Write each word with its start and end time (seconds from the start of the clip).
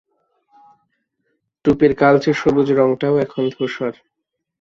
টুপির 1.65 1.93
কালচে 1.95 2.31
সবুজ 2.33 2.67
রংটাও 2.71 3.15
এখন 3.25 3.43
ধূসর। 3.53 3.93